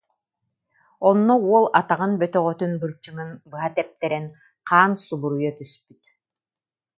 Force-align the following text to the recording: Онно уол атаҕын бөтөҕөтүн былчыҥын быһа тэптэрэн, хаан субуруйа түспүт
Онно 1.09 1.35
уол 1.47 1.65
атаҕын 1.79 2.13
бөтөҕөтүн 2.21 2.71
былчыҥын 2.81 3.29
быһа 3.49 3.69
тэптэрэн, 3.75 4.25
хаан 4.67 4.91
субуруйа 5.05 5.51
түспүт 5.57 6.01